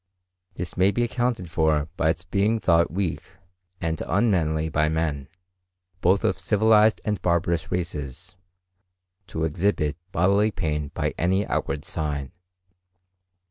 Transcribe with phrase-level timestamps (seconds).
[0.55, 3.21] This may be accounted for by its being thought weak
[3.79, 5.27] and unmanly by men,
[6.01, 8.35] both of civilized and barbarous races,
[9.27, 12.31] to exhibit bodily pain by any outward sign.